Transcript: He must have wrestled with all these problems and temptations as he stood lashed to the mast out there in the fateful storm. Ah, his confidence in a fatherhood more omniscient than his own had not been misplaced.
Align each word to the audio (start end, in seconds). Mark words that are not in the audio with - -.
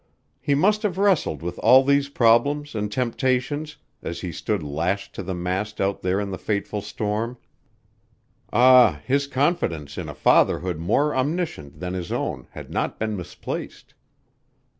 He 0.39 0.55
must 0.55 0.81
have 0.81 0.97
wrestled 0.97 1.43
with 1.43 1.59
all 1.59 1.83
these 1.83 2.09
problems 2.09 2.73
and 2.73 2.91
temptations 2.91 3.77
as 4.01 4.21
he 4.21 4.31
stood 4.31 4.63
lashed 4.63 5.13
to 5.13 5.21
the 5.21 5.35
mast 5.35 5.79
out 5.79 6.01
there 6.01 6.19
in 6.19 6.31
the 6.31 6.39
fateful 6.39 6.81
storm. 6.81 7.37
Ah, 8.51 8.99
his 9.05 9.27
confidence 9.27 9.99
in 9.99 10.09
a 10.09 10.15
fatherhood 10.15 10.79
more 10.79 11.15
omniscient 11.15 11.79
than 11.79 11.93
his 11.93 12.11
own 12.11 12.47
had 12.49 12.71
not 12.71 12.97
been 12.97 13.15
misplaced. 13.15 13.93